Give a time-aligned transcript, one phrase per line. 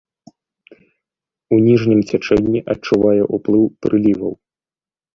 [1.57, 4.33] У ніжнім цячэнні адчувае ўплыў прыліваў.